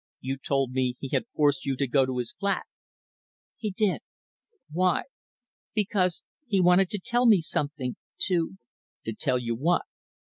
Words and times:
"You 0.19 0.37
told 0.39 0.71
me 0.71 0.95
he 0.99 1.09
had 1.09 1.27
forced 1.35 1.63
you 1.63 1.75
to 1.77 1.85
go 1.85 2.07
to 2.07 2.17
his 2.17 2.31
flat." 2.33 2.65
"He 3.55 3.69
did." 3.69 4.01
"Why?" 4.71 5.03
"Because 5.75 6.23
he 6.47 6.59
wanted 6.59 6.89
to 6.89 6.97
tell 6.99 7.27
me 7.27 7.39
something 7.39 7.97
to" 8.23 8.57
"To 9.05 9.13
tell 9.13 9.37
you 9.37 9.53
what?" 9.53 9.83